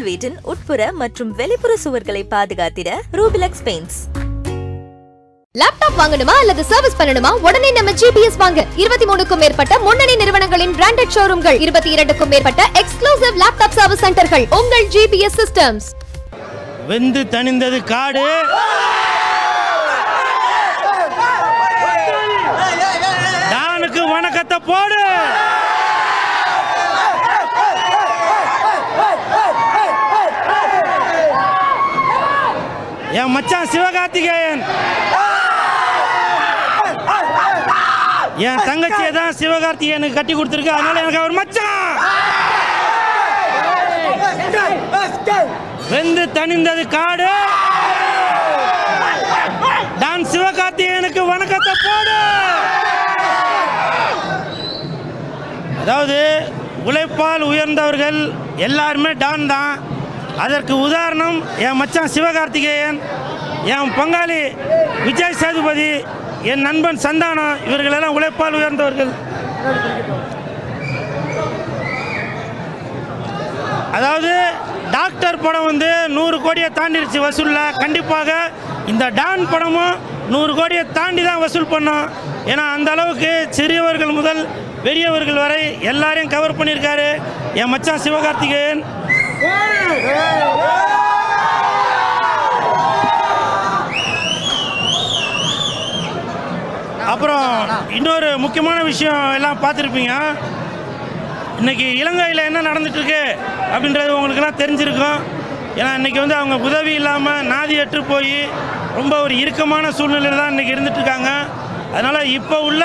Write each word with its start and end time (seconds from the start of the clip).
உங்கள் 0.00 0.12
வீட்டின் 0.12 0.36
உட்புற 0.50 0.82
மற்றும் 1.00 1.30
வெளிப்புற 1.38 1.72
சுவர்களை 1.84 2.20
பாதுகாத்திட 2.34 2.90
ரூபிலக்ஸ் 3.12 3.62
பெயிண்ட்ஸ் 3.64 3.98
லேப்டாப் 5.58 5.98
வாங்கணுமா 5.98 6.34
அல்லது 6.42 6.62
சர்வீஸ் 6.64 6.96
பண்ணணுமா? 7.00 7.30
உடனே 7.46 7.70
நம்ம 7.70 7.90
ஜிபிஎஸ் 7.90 8.38
வாங்க. 8.42 8.64
இருபத்தி 8.76 9.06
மூணுக்கும் 9.10 9.40
மேற்பட்ட 9.42 9.78
முன்னணி 9.78 10.14
நிறுவனங்களின் 10.16 10.74
பிராண்டட் 10.78 11.14
ஷோரூம்கள் 11.14 11.60
இருபத்தி 11.60 11.90
இரண்டுக்கும் 11.90 12.28
மேற்பட்ட 12.28 12.68
எக்ஸ்க்ளூசிவ் 12.82 13.40
லேப்டாப் 13.42 13.76
சர்வீஸ் 13.80 14.04
சென்டர்கள் 14.06 14.46
உங்கள் 14.60 14.88
ஜிபிஎஸ் 14.96 15.38
சிஸ்டம்ஸ் 15.42 15.88
வெந்து 16.86 17.24
தணிந்தது 17.36 17.80
காடு. 17.84 18.26
வணக்கத்தை 24.12 24.58
போடு. 24.66 25.02
என் 33.18 33.32
மச்சான் 33.34 33.70
சிவகார்த்திகேயன். 33.72 34.60
என் 38.48 38.62
தங்கச்சியை 38.68 39.10
தான் 39.16 39.36
சிவகார்த்திகேயனுக்கு 39.40 40.18
கட்டி 40.18 40.34
கொடுத்துருக்கு. 40.34 40.76
அதனால 40.76 41.00
எனக்கு 41.02 41.20
அவர் 41.22 41.38
மச்சான். 41.40 41.88
வெந்து 45.92 46.24
தணிந்தது 46.38 46.82
காடு. 46.96 47.30
டான் 50.02 50.26
சிவகார்த்திகேயனுக்கு 50.32 51.22
வணக்கத்தை 51.32 51.74
போடு. 51.86 52.18
அதாவது 55.82 56.18
உழைப்பால் 56.88 57.44
உயர்ந்தவர்கள் 57.52 58.20
எல்லாருமே 58.68 59.12
டான் 59.24 59.46
தான். 59.54 59.74
அதற்கு 60.44 60.74
உதாரணம் 60.86 61.38
என் 61.66 61.78
மச்சான் 61.80 62.12
சிவகார்த்திகேயன் 62.14 62.98
என் 63.74 63.94
பங்காளி 63.98 64.42
விஜய் 65.06 65.38
சேதுபதி 65.42 65.90
என் 66.50 66.64
நண்பன் 66.66 67.02
சந்தானம் 67.06 67.56
இவர்களெல்லாம் 67.68 68.16
உழைப்பால் 68.18 68.58
உயர்ந்தவர்கள். 68.60 69.12
அதாவது 73.96 74.32
டாக்டர் 74.96 75.42
படம் 75.44 75.68
வந்து 75.70 75.90
நூறு 76.16 76.36
கோடியை 76.44 76.70
தாண்டிடுச்சு 76.78 77.20
வசூலில். 77.26 77.76
கண்டிப்பாக 77.82 78.30
இந்த 78.92 79.04
டான் 79.20 79.44
படமும் 79.52 79.94
நூறு 80.34 80.52
கோடியை 80.58 80.84
தாண்டி 80.98 81.22
தான் 81.28 81.42
வசூல் 81.44 81.72
பண்ணோம். 81.74 82.06
ஏன்னா 82.50 82.64
அந்த 82.76 82.88
அளவுக்கு 82.94 83.32
சிறியவர்கள் 83.56 84.18
முதல் 84.18 84.42
பெரியவர்கள் 84.86 85.42
வரை 85.44 85.62
எல்லாரையும் 85.90 86.32
கவர் 86.34 86.58
பண்ணியிருக்காரு 86.58 87.08
என் 87.60 87.72
மச்சான் 87.74 88.04
சிவகார்த்திகேயன். 88.06 88.82
அப்புறம் 97.12 97.46
இன்னொரு 97.98 98.28
முக்கியமான 98.42 98.78
விஷயம் 98.88 99.22
எல்லாம் 99.36 99.62
பார்த்துருப்பீங்க. 99.62 100.14
இன்னைக்கு 101.60 101.86
இலங்கையில் 102.02 102.46
என்ன 102.48 102.60
நடந்துகிட்ருக்கு 102.68 103.22
அப்படின்றது 103.72 104.12
உங்களுக்கெல்லாம் 104.16 104.60
தெரிஞ்சிருக்கும். 104.60 105.20
ஏன்னா 105.78 105.90
இன்னைக்கு 105.98 106.20
வந்து 106.22 106.38
அவங்க 106.40 106.56
உதவி 106.68 106.92
இல்லாமல் 107.00 107.46
நாதி 107.52 107.74
அற்று 107.82 108.02
போய் 108.12 108.36
ரொம்ப 108.98 109.14
ஒரு 109.24 109.34
இறுக்கமான 109.42 109.90
சூழ்நிலையில் 109.98 110.40
தான் 110.40 110.52
இன்னைக்கு 110.52 110.74
இருந்துட்டுருக்காங்க. 110.76 111.32
அதனால் 111.96 112.30
இப்போ 112.38 112.56
உள்ள 112.68 112.84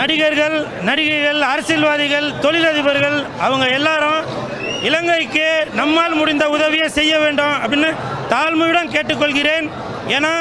நடிகர்கள் 0.00 0.56
நடிகைகள் 0.88 1.40
அரசியல்வாதிகள் 1.52 2.26
தொழிலதிபர்கள் 2.44 3.18
அவங்க 3.46 3.66
எல்லாரும் 3.78 4.20
இலங்கைக்கு 4.88 5.46
நம்மால் 5.80 6.18
முடிந்த 6.20 6.44
உதவியை 6.56 6.88
செய்ய 6.98 7.12
வேண்டும் 7.24 7.54
அப்படின்னு 7.62 7.90
தாழ்மையுடன் 8.32 8.92
கேட்டுக்கொள்கிறேன். 8.94 9.66
ஏன்னா 10.16 10.32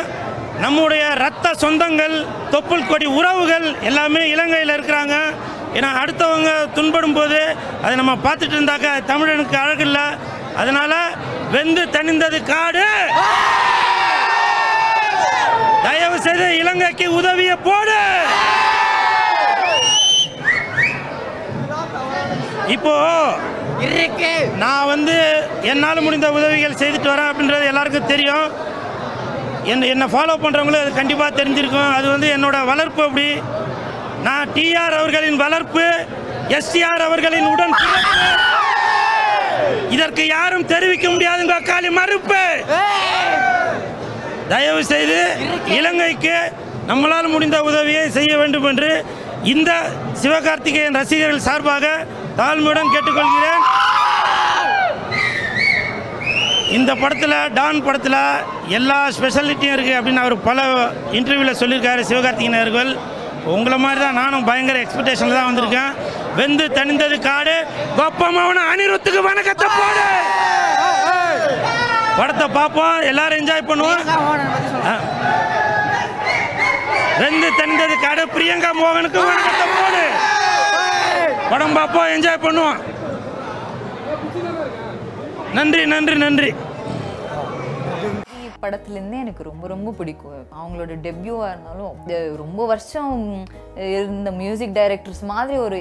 நம்முடைய 0.64 1.04
ரத்த 1.24 1.48
சொந்தங்கள் 1.64 2.16
தொப்புள் 2.54 2.88
கொடி 2.90 3.08
உறவுகள் 3.20 3.68
எல்லாமே 3.90 4.22
இலங்கையில் 4.34 4.74
இருக்கிறாங்க. 4.76 5.16
ஏன்னா 5.78 5.90
அடுத்தவங்க 6.02 6.52
துன்படும் 6.78 7.16
போது 7.18 7.40
அதை 7.84 7.94
நம்ம 8.02 8.14
பார்த்துட்டு 8.26 8.56
இருந்தாக்க 8.58 8.92
தமிழனுக்கு 9.12 9.58
அழகில்லை. 9.64 10.06
அதனால் 10.62 11.00
வெந்து 11.56 11.84
தணிந்தது 11.96 12.38
காடு. 12.52 12.86
தயவு 15.88 16.18
செய்து 16.28 16.48
இலங்கைக்கு 16.62 17.08
உதவியை 17.20 17.58
போடு. 17.68 18.00
இப்போ 22.76 22.96
நான் 24.64 24.90
வந்து 24.94 25.16
என்னால் 25.72 26.06
முடிந்த 26.06 26.28
உதவிகள் 26.38 26.80
செய்துட்டு 26.82 27.10
வரேன் 27.14 27.30
அப்படின்றது 27.32 27.70
எல்லாருக்கும் 27.72 28.12
தெரியும். 28.14 28.48
என்ன 29.74 29.88
என்னை 29.94 30.08
ஃபாலோ 30.14 30.34
பண்ணுறவங்களும் 30.44 30.84
அது 30.84 30.92
கண்டிப்பாக 31.00 31.38
தெரிஞ்சிருக்கும். 31.40 31.92
அது 31.98 32.08
வந்து 32.14 32.28
என்னோட 32.36 32.58
வளர்ப்பு 32.72 33.02
அப்படி. 33.08 33.28
நான் 34.28 34.52
டிஆர் 34.56 34.98
அவர்களின் 35.00 35.42
வளர்ப்பு 35.46 35.86
எஸ்டிஆர் 36.58 37.06
அவர்களின் 37.08 37.50
உடன். 37.54 37.76
இதற்கு 39.96 40.24
யாரும் 40.36 40.70
தெரிவிக்க 40.74 41.08
முடியாதுங்க 41.10 41.58
காலி 41.72 41.90
மறுப்பு. 42.00 42.42
தயவு 44.54 44.82
செய்து 44.94 45.20
இலங்கைக்கு 45.78 46.36
நம்மளால் 46.90 47.34
முடிந்த 47.36 47.58
உதவியை 47.70 48.04
செய்ய 48.18 48.32
வேண்டும் 48.42 48.68
என்று 48.72 48.90
இந்த 49.54 49.72
சிவகார்த்திகேயன் 50.22 50.98
ரசிகர்கள் 51.00 51.46
சார்பாக 51.48 51.86
தாழ்மையுடன் 52.40 52.94
கேட்டுக்கொள்கிறேன். 52.94 53.64
இந்த 56.78 56.92
படத்தில் 57.02 57.36
டான் 57.58 57.84
படத்தில் 57.88 58.22
எல்லா 58.78 58.98
ஸ்பெஷாலிட்டியும் 59.18 59.76
இருக்குது 59.76 59.98
அப்படின்னு 59.98 60.24
அவர் 60.24 60.36
பல 60.48 60.64
இன்டர்வியூவில் 61.18 61.60
சொல்லியிருக்காரு 61.62 62.02
சிவகார்த்திகேயன் 62.12 62.60
அவர்கள். 62.62 62.92
உங்களை 63.56 63.78
மாதிரி 63.84 64.00
தான் 64.04 64.20
நானும் 64.22 64.48
பயங்கர 64.50 64.80
எக்ஸ்பெக்டேஷனில் 64.84 65.38
தான் 65.38 65.50
வந்திருக்கேன். 65.50 65.92
வெந்து 66.40 66.66
தணிந்தது 66.78 67.18
காடு 67.30 67.56
கொப்பமாவன 68.00 68.64
அனிருத்துக்கு 68.72 69.22
வணக்கத்தை 69.30 69.68
போடு. 69.80 70.08
படத்தை 72.20 72.48
பார்ப்போம் 72.58 72.98
எல்லாரும் 73.12 73.40
என்ஜாய் 73.42 73.70
பண்ணுவோம். 73.70 74.04
ரெண்டு 77.24 77.48
வெந்து 77.58 77.96
கடை 78.04 78.24
பிரியங்கா 78.36 78.70
மோகனுக்கு 78.78 79.20
வணக்கத்தை 79.26 79.66
போடு. 79.76 80.02
படம் 81.52 81.76
பார்ப்போம் 81.78 82.10
என்ஜாய் 82.16 82.44
பண்ணுவோம். 82.46 82.80
நன்றி 85.58 85.84
நன்றி 85.94 86.16
நன்றி. 86.24 86.50
படத்துலேருந்தே 88.64 89.18
எனக்கு 89.24 89.44
ரொம்ப 89.50 89.66
ரொம்ப 89.74 89.90
பிடிக்கும். 90.00 90.36
அவங்களோட 90.60 90.94
டெபியூவாக 91.06 91.52
இருந்தாலும் 91.54 92.38
ரொம்ப 92.44 92.62
வருஷம் 92.72 93.12
இருந்த 93.98 94.32
மியூசிக் 94.42 94.78
டைரக்டர்ஸ் 94.80 95.24
மாதிரி 95.32 95.58
ஒரு 95.66 95.78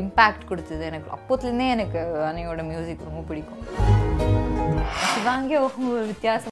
இம்பேக்ட் 0.00 0.48
கொடுத்தது 0.50 0.84
எனக்கு. 0.90 1.08
அப்போத்துலேருந்தே 1.16 1.68
எனக்கு 1.76 2.00
அன்னையோட 2.28 2.62
மியூசிக் 2.72 3.08
ரொம்ப 3.10 3.22
பிடிக்கும். 3.30 3.62
சிவாங்கி 5.12 5.56
ஒரு 5.64 6.06
வித்தியாசம் 6.10 6.48